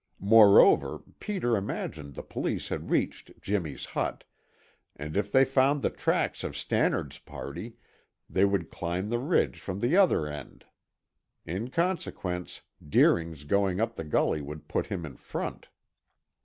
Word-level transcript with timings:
Moreover 0.23 1.03
Peter 1.19 1.55
imagined 1.55 2.15
the 2.15 2.23
police 2.23 2.69
had 2.69 2.89
reached 2.89 3.39
Jimmy's 3.39 3.85
hut, 3.85 4.23
and 4.95 5.15
if 5.15 5.31
they 5.31 5.45
found 5.45 5.83
the 5.83 5.91
tracks 5.91 6.43
of 6.43 6.57
Stannard's 6.57 7.19
party, 7.19 7.75
they 8.27 8.43
would 8.43 8.71
climb 8.71 9.09
the 9.11 9.19
ridge 9.19 9.59
from 9.59 9.79
the 9.79 9.95
other 9.95 10.25
end. 10.25 10.65
In 11.45 11.69
consequence, 11.69 12.61
Deering's 12.83 13.43
going 13.43 13.79
up 13.79 13.95
the 13.95 14.03
gully 14.03 14.41
would 14.41 14.67
put 14.67 14.87
him 14.87 15.05
in 15.05 15.17
front. 15.17 15.67